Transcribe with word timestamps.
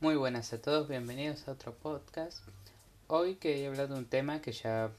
Muy 0.00 0.16
buenas 0.16 0.50
a 0.54 0.62
todos, 0.62 0.88
bienvenidos 0.88 1.46
a 1.46 1.52
otro 1.52 1.74
podcast. 1.74 2.42
Hoy 3.06 3.34
quería 3.34 3.68
hablar 3.68 3.88
de 3.88 3.96
un 3.96 4.06
tema 4.06 4.40
que 4.40 4.50
ya 4.50 4.90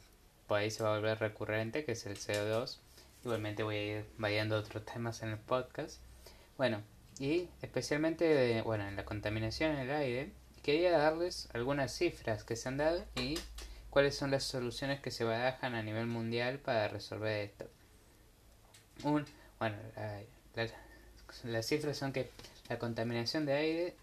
por 0.45 0.59
ahí 0.59 0.69
se 0.69 0.83
va 0.83 0.93
a 0.93 0.95
volver 0.95 1.17
recurrente, 1.17 1.83
que 1.83 1.93
es 1.93 2.05
el 2.05 2.17
CO2. 2.17 2.77
Igualmente 3.23 3.63
voy 3.63 3.75
a 3.77 3.83
ir 3.97 4.05
variando 4.19 4.59
otros 4.59 4.85
temas 4.85 5.23
en 5.23 5.29
el 5.29 5.39
podcast. 5.39 5.99
Bueno, 6.55 6.83
y 7.17 7.49
especialmente 7.63 8.61
bueno, 8.61 8.87
en 8.87 8.95
la 8.95 9.03
contaminación 9.03 9.71
en 9.71 9.79
el 9.79 9.91
aire, 9.91 10.31
quería 10.61 10.91
darles 10.91 11.49
algunas 11.53 11.91
cifras 11.91 12.43
que 12.43 12.55
se 12.55 12.69
han 12.69 12.77
dado 12.77 13.03
y 13.15 13.39
cuáles 13.89 14.15
son 14.15 14.29
las 14.29 14.43
soluciones 14.43 14.99
que 14.99 15.09
se 15.09 15.23
barajan 15.23 15.73
a 15.73 15.81
nivel 15.81 16.05
mundial 16.05 16.59
para 16.59 16.89
resolver 16.89 17.49
esto. 17.49 17.65
Un, 19.03 19.25
bueno, 19.57 19.77
las 21.45 21.65
cifras 21.65 21.97
son 21.97 22.13
que 22.13 22.29
la 22.69 22.77
contaminación 22.77 23.47
de 23.47 23.53
aire 23.53 23.95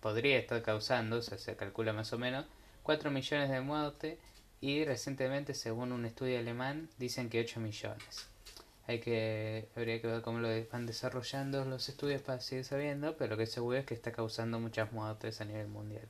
podría 0.00 0.38
estar 0.38 0.62
causando, 0.62 1.18
o 1.18 1.22
sea, 1.22 1.38
se 1.38 1.56
calcula 1.56 1.92
más 1.92 2.12
o 2.12 2.18
menos, 2.18 2.46
4 2.82 3.10
millones 3.10 3.50
de 3.50 3.60
muertes 3.60 4.18
y 4.60 4.84
recientemente, 4.84 5.54
según 5.54 5.92
un 5.92 6.04
estudio 6.04 6.38
alemán, 6.38 6.88
dicen 6.98 7.28
que 7.28 7.40
8 7.40 7.60
millones. 7.60 8.26
Hay 8.86 9.00
que, 9.00 9.68
habría 9.74 10.00
que 10.00 10.06
ver 10.06 10.22
cómo 10.22 10.38
lo 10.38 10.48
van 10.70 10.86
desarrollando 10.86 11.64
los 11.64 11.88
estudios 11.88 12.20
para 12.20 12.40
seguir 12.40 12.64
sabiendo, 12.64 13.16
pero 13.16 13.30
lo 13.30 13.36
que 13.38 13.46
seguro 13.46 13.78
es 13.78 13.86
que 13.86 13.94
está 13.94 14.12
causando 14.12 14.60
muchas 14.60 14.92
muertes 14.92 15.40
a 15.40 15.44
nivel 15.46 15.68
mundial. 15.68 16.06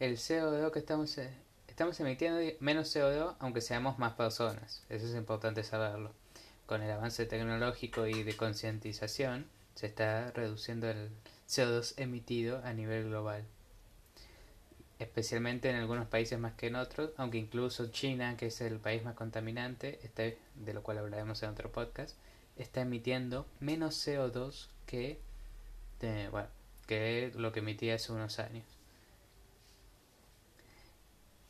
El 0.00 0.16
CO2 0.16 0.70
que 0.70 0.78
estamos, 0.78 1.18
eh, 1.18 1.30
estamos 1.68 1.98
emitiendo 2.00 2.40
menos 2.60 2.94
CO2 2.94 3.34
aunque 3.38 3.60
seamos 3.60 3.98
más 3.98 4.14
personas. 4.14 4.82
Eso 4.88 5.06
es 5.06 5.14
importante 5.14 5.62
saberlo. 5.62 6.12
Con 6.66 6.82
el 6.82 6.90
avance 6.90 7.26
tecnológico 7.26 8.06
y 8.06 8.22
de 8.22 8.36
concientización 8.36 9.46
se 9.74 9.86
está 9.86 10.30
reduciendo 10.32 10.88
el 10.88 11.10
CO2 11.48 11.94
emitido 11.96 12.62
a 12.64 12.72
nivel 12.72 13.04
global. 13.04 13.44
Especialmente 14.98 15.70
en 15.70 15.76
algunos 15.76 16.08
países 16.08 16.38
más 16.38 16.54
que 16.54 16.66
en 16.66 16.76
otros, 16.76 17.10
aunque 17.16 17.38
incluso 17.38 17.90
China, 17.90 18.36
que 18.36 18.46
es 18.46 18.60
el 18.60 18.78
país 18.78 19.04
más 19.04 19.14
contaminante, 19.14 20.00
este, 20.02 20.38
de 20.56 20.74
lo 20.74 20.82
cual 20.82 20.98
hablaremos 20.98 21.42
en 21.42 21.50
otro 21.50 21.70
podcast, 21.70 22.16
está 22.56 22.82
emitiendo 22.82 23.46
menos 23.60 24.06
CO2 24.06 24.68
que, 24.86 25.20
bueno, 26.30 26.48
que 26.86 27.32
lo 27.36 27.52
que 27.52 27.60
emitía 27.60 27.94
hace 27.94 28.12
unos 28.12 28.38
años. 28.40 28.66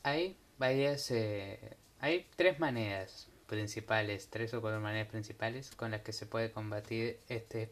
Hay 0.02 0.36
varias, 0.58 1.10
eh, 1.10 1.76
hay 2.00 2.26
tres 2.36 2.60
maneras 2.60 3.28
principales, 3.46 4.28
tres 4.30 4.52
o 4.54 4.60
cuatro 4.60 4.80
maneras 4.80 5.08
principales 5.08 5.70
con 5.74 5.90
las 5.90 6.02
que 6.02 6.12
se 6.12 6.26
puede 6.26 6.52
combatir 6.52 7.18
este 7.28 7.70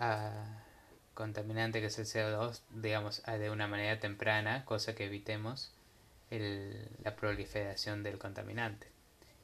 uh, 0.00 0.63
contaminante 1.14 1.80
que 1.80 1.86
es 1.86 1.98
el 1.98 2.06
CO2, 2.06 2.60
digamos, 2.70 3.22
de 3.24 3.50
una 3.50 3.66
manera 3.68 3.98
temprana, 3.98 4.64
cosa 4.64 4.94
que 4.94 5.06
evitemos 5.06 5.72
el, 6.30 6.88
la 7.02 7.16
proliferación 7.16 8.02
del 8.02 8.18
contaminante 8.18 8.88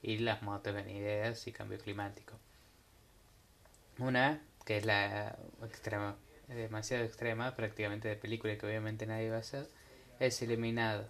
y 0.03 0.19
las 0.19 0.43
motos 0.43 0.75
venideras 0.75 1.47
y 1.47 1.53
cambio 1.53 1.79
climático. 1.79 2.35
Una, 3.99 4.41
que 4.65 4.79
es 4.79 4.85
la 4.85 5.37
extrema, 5.63 6.17
demasiado 6.49 7.05
extrema, 7.05 7.55
prácticamente 7.55 8.09
de 8.09 8.17
película 8.17 8.57
que 8.57 8.67
obviamente 8.67 9.07
nadie 9.07 9.31
va 9.31 9.37
a 9.37 9.41
hacer, 9.41 9.67
es 10.19 10.41
eliminado 10.43 11.07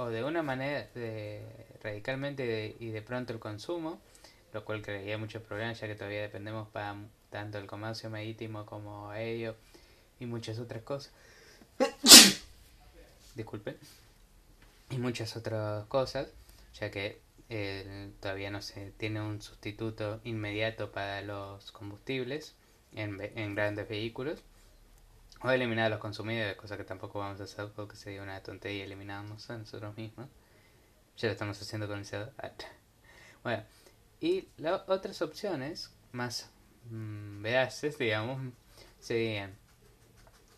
o 0.00 0.08
de 0.08 0.24
una 0.24 0.42
manera 0.42 0.88
de, 0.94 1.42
radicalmente 1.82 2.74
y 2.78 2.88
de 2.88 3.02
pronto 3.02 3.34
el 3.34 3.38
consumo, 3.38 4.00
lo 4.52 4.64
cual 4.64 4.80
crearía 4.80 5.18
muchos 5.18 5.42
problemas 5.42 5.78
ya 5.78 5.86
que 5.86 5.94
todavía 5.94 6.22
dependemos 6.22 6.68
para 6.68 6.96
tanto 7.28 7.58
el 7.58 7.66
comercio 7.66 8.08
marítimo 8.08 8.64
como 8.64 9.10
aéreo 9.10 9.56
y 10.20 10.26
muchas 10.26 10.58
otras 10.58 10.82
cosas. 10.82 11.12
Disculpen. 13.34 13.76
Y 14.90 14.98
muchas 14.98 15.36
otras 15.36 15.86
cosas, 15.86 16.28
ya 16.78 16.90
que 16.90 17.20
eh, 17.48 18.12
todavía 18.20 18.50
no 18.50 18.62
se 18.62 18.92
tiene 18.92 19.20
un 19.20 19.42
sustituto 19.42 20.20
inmediato 20.24 20.92
para 20.92 21.22
los 21.22 21.72
combustibles 21.72 22.54
en, 22.94 23.20
en 23.20 23.54
grandes 23.54 23.88
vehículos. 23.88 24.42
O 25.42 25.50
eliminar 25.50 25.86
a 25.86 25.88
los 25.88 26.00
consumidores, 26.00 26.54
cosa 26.56 26.76
que 26.76 26.84
tampoco 26.84 27.18
vamos 27.18 27.40
a 27.40 27.44
hacer 27.44 27.70
porque 27.74 27.96
sería 27.96 28.22
una 28.22 28.42
tontería 28.42 28.84
eliminarnos 28.84 29.48
a 29.48 29.56
nosotros 29.56 29.96
mismos. 29.96 30.28
Ya 31.16 31.28
lo 31.28 31.32
estamos 31.32 31.60
haciendo 31.60 31.88
con 31.88 31.98
el 31.98 32.04
CO2. 32.04 32.30
Ah, 32.38 32.50
bueno, 33.42 33.64
y 34.20 34.48
las 34.58 34.82
otras 34.86 35.22
opciones 35.22 35.90
más 36.12 36.50
veraces, 36.90 37.98
digamos, 37.98 38.52
serían 38.98 39.50
mm, 39.50 39.54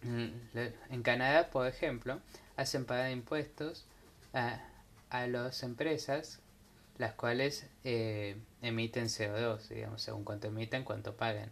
en 0.04 1.02
Canadá, 1.02 1.50
por 1.50 1.66
ejemplo, 1.66 2.20
hacen 2.56 2.84
pagar 2.84 3.10
impuestos 3.10 3.86
a, 4.32 4.60
a 5.10 5.26
las 5.26 5.62
empresas 5.62 6.42
las 6.98 7.14
cuales 7.14 7.66
eh, 7.84 8.36
emiten 8.60 9.06
CO2, 9.06 9.68
digamos, 9.68 10.02
según 10.02 10.24
cuánto 10.24 10.48
emiten, 10.48 10.84
cuánto 10.84 11.16
pagan. 11.16 11.50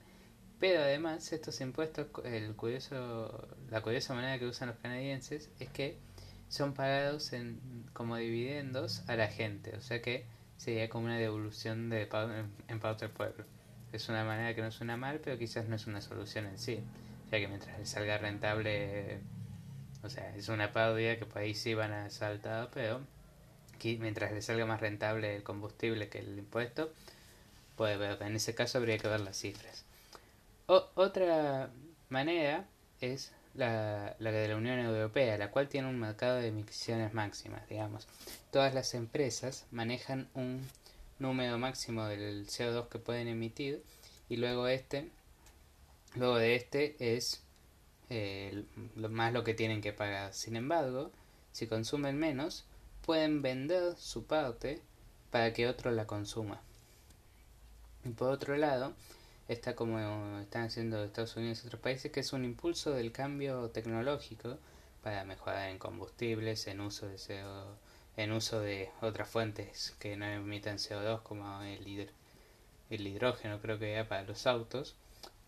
Pero 0.58 0.80
además, 0.80 1.32
estos 1.32 1.60
impuestos, 1.60 2.06
el 2.24 2.54
curioso, 2.54 3.48
la 3.70 3.80
curiosa 3.80 4.14
manera 4.14 4.38
que 4.38 4.46
usan 4.46 4.68
los 4.68 4.78
canadienses 4.78 5.50
es 5.58 5.68
que 5.70 5.96
son 6.48 6.74
pagados 6.74 7.32
en, 7.32 7.60
como 7.92 8.16
dividendos 8.16 9.02
a 9.08 9.16
la 9.16 9.28
gente, 9.28 9.74
o 9.76 9.80
sea 9.80 10.02
que 10.02 10.24
sería 10.56 10.90
como 10.90 11.06
una 11.06 11.16
devolución 11.16 11.88
de 11.88 12.02
en, 12.02 12.50
en 12.68 12.80
parte 12.80 13.06
del 13.06 13.14
pueblo. 13.14 13.44
Es 13.92 14.08
una 14.08 14.24
manera 14.24 14.54
que 14.54 14.62
no 14.62 14.70
suena 14.70 14.96
mal, 14.96 15.20
pero 15.24 15.38
quizás 15.38 15.66
no 15.66 15.76
es 15.76 15.86
una 15.86 16.00
solución 16.00 16.46
en 16.46 16.58
sí, 16.58 16.80
ya 17.30 17.38
que 17.38 17.48
mientras 17.48 17.78
les 17.78 17.88
salga 17.88 18.18
rentable, 18.18 19.20
o 20.02 20.08
sea, 20.10 20.34
es 20.36 20.48
una 20.48 20.72
parodia 20.72 21.18
que 21.18 21.26
por 21.26 21.38
ahí 21.38 21.54
sí 21.54 21.74
van 21.74 21.92
a 21.92 22.10
saltar, 22.10 22.70
pero 22.72 23.00
mientras 23.82 24.32
les 24.32 24.44
salga 24.44 24.66
más 24.66 24.80
rentable 24.80 25.36
el 25.36 25.42
combustible 25.42 26.08
que 26.08 26.18
el 26.18 26.38
impuesto, 26.38 26.92
pues 27.76 27.98
en 28.20 28.36
ese 28.36 28.54
caso 28.54 28.78
habría 28.78 28.98
que 28.98 29.08
ver 29.08 29.20
las 29.20 29.38
cifras 29.38 29.84
otra 30.94 31.70
manera 32.08 32.64
es 33.00 33.32
la, 33.54 34.14
la, 34.18 34.30
de 34.30 34.48
la 34.48 34.56
Unión 34.56 34.78
Europea, 34.78 35.36
la 35.36 35.50
cual 35.50 35.68
tiene 35.68 35.88
un 35.88 35.98
mercado 35.98 36.36
de 36.36 36.48
emisiones 36.48 37.12
máximas, 37.12 37.68
digamos. 37.68 38.06
Todas 38.52 38.74
las 38.74 38.94
empresas 38.94 39.66
manejan 39.72 40.28
un 40.34 40.64
número 41.18 41.58
máximo 41.58 42.06
del 42.06 42.46
CO2 42.46 42.88
que 42.88 42.98
pueden 42.98 43.28
emitir 43.28 43.82
y 44.28 44.36
luego 44.36 44.68
este, 44.68 45.08
luego 46.14 46.36
de 46.36 46.56
este 46.56 46.96
es 47.16 47.42
eh, 48.08 48.64
lo 48.96 49.08
más 49.08 49.32
lo 49.32 49.44
que 49.44 49.54
tienen 49.54 49.80
que 49.80 49.92
pagar. 49.92 50.34
Sin 50.34 50.56
embargo, 50.56 51.10
si 51.52 51.66
consumen 51.66 52.18
menos, 52.18 52.64
pueden 53.04 53.42
vender 53.42 53.96
su 53.96 54.24
parte 54.24 54.80
para 55.30 55.52
que 55.52 55.68
otro 55.68 55.90
la 55.90 56.06
consuma. 56.06 56.60
Y 58.04 58.10
por 58.10 58.30
otro 58.30 58.56
lado, 58.56 58.94
está 59.48 59.74
como 59.74 60.38
están 60.40 60.64
haciendo 60.64 61.04
Estados 61.04 61.36
Unidos 61.36 61.62
y 61.62 61.66
otros 61.66 61.82
países, 61.82 62.10
que 62.12 62.20
es 62.20 62.32
un 62.32 62.44
impulso 62.44 62.92
del 62.92 63.12
cambio 63.12 63.70
tecnológico 63.70 64.58
para 65.02 65.24
mejorar 65.24 65.70
en 65.70 65.78
combustibles, 65.78 66.66
en 66.66 66.80
uso 66.80 67.06
de 67.08 67.16
CO, 67.16 67.76
en 68.16 68.32
uso 68.32 68.60
de 68.60 68.90
otras 69.00 69.28
fuentes 69.28 69.94
que 69.98 70.16
no 70.16 70.26
emiten 70.26 70.76
CO2 70.76 71.22
como 71.22 71.62
el, 71.62 72.10
el 72.90 73.06
hidrógeno 73.06 73.60
creo 73.60 73.78
que 73.78 73.92
era 73.92 74.08
para 74.08 74.22
los 74.22 74.46
autos, 74.46 74.96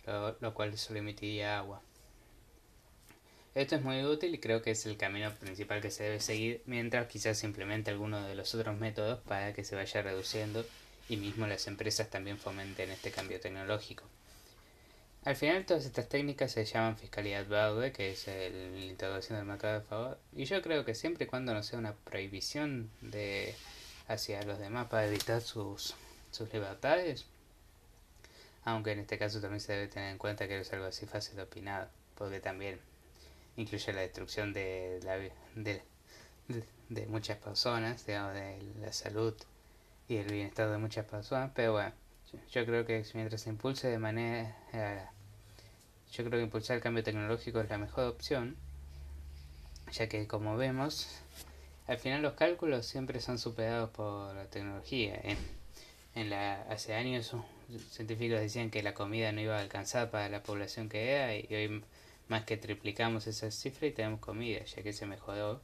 lo, 0.06 0.54
cual 0.54 0.76
solo 0.78 0.98
emitiría 0.98 1.58
agua. 1.58 1.82
Esto 3.54 3.76
es 3.76 3.82
muy 3.82 4.02
útil 4.04 4.34
y 4.34 4.38
creo 4.38 4.62
que 4.62 4.70
es 4.70 4.86
el 4.86 4.96
camino 4.96 5.30
principal 5.34 5.80
que 5.82 5.90
se 5.90 6.04
debe 6.04 6.20
seguir, 6.20 6.62
mientras 6.64 7.06
quizás 7.06 7.38
simplemente 7.38 7.90
alguno 7.90 8.22
de 8.22 8.34
los 8.34 8.54
otros 8.54 8.78
métodos 8.78 9.20
para 9.20 9.52
que 9.52 9.64
se 9.64 9.76
vaya 9.76 10.02
reduciendo 10.02 10.64
y 11.08 11.16
mismo 11.18 11.46
las 11.46 11.66
empresas 11.66 12.08
también 12.08 12.38
fomenten 12.38 12.90
este 12.90 13.10
cambio 13.10 13.40
tecnológico. 13.40 14.04
Al 15.24 15.36
final 15.36 15.64
todas 15.66 15.84
estas 15.84 16.08
técnicas 16.08 16.50
se 16.50 16.64
llaman 16.64 16.96
fiscalidad 16.96 17.46
verde, 17.46 17.93
que 17.93 18.10
es 18.10 18.26
el, 18.26 18.75
la 18.75 18.87
integración 18.87 19.38
del 19.38 19.46
mercado 19.46 19.81
de 19.81 19.87
favor, 19.87 20.19
y 20.34 20.46
yo 20.46 20.60
creo 20.62 20.84
que 20.84 20.94
siempre 20.94 21.25
y 21.25 21.28
cuando 21.28 21.55
no 21.55 21.62
sea 21.62 21.78
una 21.78 21.94
prohibición 21.94 22.90
de 23.02 23.55
hacia 24.08 24.43
los 24.43 24.58
demás 24.58 24.88
para 24.88 25.06
evitar 25.06 25.40
sus, 25.40 25.94
sus 26.31 26.52
libertades, 26.52 27.26
aunque 28.64 28.93
en 28.93 29.00
este 29.00 29.19
caso 29.19 29.41
también 29.41 29.61
se 29.61 29.73
debe 29.73 29.88
tener 29.88 30.11
en 30.11 30.19
cuenta 30.19 30.49
que 30.49 30.61
es 30.61 30.73
algo 30.73 30.87
así 30.87 31.06
fácil 31.06 31.37
de 31.37 31.43
opinar, 31.43 31.91
porque 32.17 32.41
también 32.41 32.81
incluye 33.56 33.93
la 33.93 34.00
destrucción 34.03 34.53
de, 34.53 35.00
la, 35.03 35.17
de, 35.17 35.82
de 36.88 37.06
muchas 37.06 37.38
personas, 37.38 38.06
digamos, 38.06 38.35
de 38.35 38.62
la 38.81 38.93
salud 38.93 39.35
y 40.09 40.17
el 40.17 40.26
bienestar 40.26 40.70
de 40.70 40.79
muchas 40.79 41.06
personas, 41.06 41.50
pero 41.55 41.73
bueno, 41.73 41.93
yo, 42.50 42.64
creo 42.64 42.85
que 42.87 43.05
mientras 43.14 43.43
se 43.43 43.50
impulse 43.50 43.88
de 43.88 43.99
manera... 43.99 44.56
Eh, 44.73 45.05
yo 46.12 46.25
creo 46.25 46.38
que 46.38 46.43
impulsar 46.43 46.76
el 46.76 46.82
cambio 46.82 47.03
tecnológico 47.03 47.61
es 47.61 47.70
la 47.70 47.79
mejor 47.79 48.05
opción, 48.05 48.56
ya 49.93 50.08
que 50.08 50.26
como 50.26 50.56
vemos, 50.56 51.20
al 51.87 51.99
final 51.99 52.20
los 52.20 52.35
cálculos 52.35 52.87
siempre 52.87 53.20
son 53.20 53.38
superados 53.38 53.91
por 53.91 54.35
la 54.35 54.44
tecnología. 54.44 55.20
En, 56.15 56.29
la, 56.29 56.62
hace 56.65 56.94
años 56.94 57.35
científicos 57.90 58.40
decían 58.40 58.70
que 58.70 58.82
la 58.82 58.94
comida 58.94 59.32
no 59.32 59.40
iba 59.40 59.56
a 59.56 59.60
alcanzar 59.60 60.10
para 60.10 60.28
la 60.28 60.42
población 60.42 60.88
que 60.88 61.10
era 61.10 61.34
y 61.36 61.54
hoy 61.54 61.82
más 62.28 62.44
que 62.44 62.56
triplicamos 62.56 63.26
esa 63.26 63.50
cifra 63.50 63.86
y 63.86 63.92
tenemos 63.92 64.20
comida, 64.20 64.64
ya 64.64 64.82
que 64.82 64.92
se 64.92 65.06
mejoró 65.06 65.60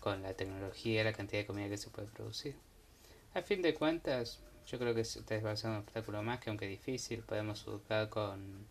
con 0.00 0.22
la 0.22 0.34
tecnología 0.34 1.04
la 1.04 1.12
cantidad 1.12 1.42
de 1.42 1.46
comida 1.46 1.68
que 1.68 1.78
se 1.78 1.90
puede 1.90 2.08
producir. 2.08 2.54
A 3.34 3.42
fin 3.42 3.60
de 3.60 3.74
cuentas, 3.74 4.38
yo 4.66 4.78
creo 4.78 4.94
que 4.94 5.02
este 5.02 5.40
va 5.40 5.52
a 5.52 5.56
ser 5.56 5.70
un 5.70 5.76
obstáculo 5.76 6.22
más 6.22 6.40
que 6.40 6.50
aunque 6.50 6.66
difícil, 6.66 7.20
podemos 7.20 7.66
educar 7.66 8.08
con, 8.08 8.66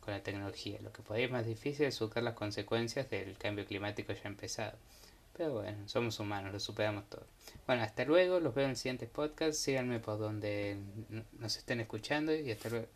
con 0.00 0.14
la 0.14 0.22
tecnología. 0.22 0.78
Lo 0.82 0.92
que 0.92 1.02
podría 1.02 1.26
ser 1.26 1.32
más 1.32 1.46
difícil 1.46 1.86
es 1.86 2.00
educar 2.00 2.22
las 2.22 2.34
consecuencias 2.34 3.10
del 3.10 3.36
cambio 3.36 3.66
climático 3.66 4.12
ya 4.12 4.28
empezado. 4.28 4.76
Pero 5.40 5.54
bueno, 5.54 5.88
somos 5.88 6.20
humanos, 6.20 6.52
lo 6.52 6.60
superamos 6.60 7.08
todo. 7.08 7.24
Bueno, 7.66 7.82
hasta 7.82 8.04
luego, 8.04 8.40
los 8.40 8.54
veo 8.54 8.66
en 8.66 8.72
el 8.72 8.76
siguiente 8.76 9.06
podcast. 9.06 9.54
Síganme 9.54 9.98
por 9.98 10.18
donde 10.18 10.76
nos 11.38 11.56
estén 11.56 11.80
escuchando 11.80 12.34
y 12.36 12.50
hasta 12.50 12.68
luego. 12.68 12.86